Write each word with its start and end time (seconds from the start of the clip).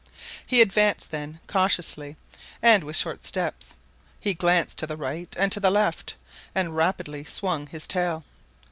He 0.47 0.63
advanced 0.63 1.11
then 1.11 1.39
cautiously, 1.45 2.15
and 2.59 2.83
with 2.83 2.95
short 2.95 3.23
steps. 3.27 3.75
He 4.19 4.33
glanced 4.33 4.79
to 4.79 4.87
the 4.87 4.97
right 4.97 5.31
and 5.37 5.51
to 5.51 5.59
the 5.59 5.69
left, 5.69 6.15
and 6.55 6.75
rapidly 6.75 7.23
swung 7.23 7.67
his 7.67 7.85
tail. 7.85 8.23